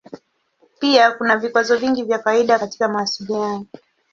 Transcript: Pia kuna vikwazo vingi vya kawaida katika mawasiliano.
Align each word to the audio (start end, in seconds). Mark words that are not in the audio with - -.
Pia 0.79 1.11
kuna 1.11 1.37
vikwazo 1.37 1.77
vingi 1.77 2.03
vya 2.03 2.19
kawaida 2.19 2.59
katika 2.59 2.87
mawasiliano. 2.89 3.65